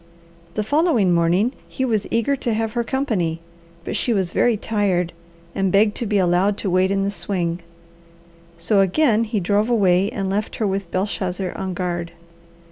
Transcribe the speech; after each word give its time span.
The 0.55 0.63
following 0.63 1.13
morning 1.13 1.51
he 1.67 1.85
was 1.85 2.07
eager 2.09 2.35
to 2.35 2.55
have 2.55 2.73
her 2.73 2.83
company, 2.83 3.39
but 3.83 3.95
she 3.95 4.13
was 4.13 4.31
very 4.31 4.57
tired 4.57 5.13
and 5.53 5.71
begged 5.71 5.95
to 5.97 6.07
be 6.07 6.17
allowed 6.17 6.57
to 6.57 6.71
wait 6.71 6.89
in 6.89 7.03
the 7.03 7.11
swing, 7.11 7.59
so 8.57 8.79
again 8.79 9.25
he 9.25 9.39
drove 9.39 9.69
away 9.69 10.09
and 10.09 10.27
left 10.27 10.55
her 10.55 10.65
with 10.65 10.89
Belshazzar 10.89 11.55
on 11.55 11.75
guard. 11.75 12.13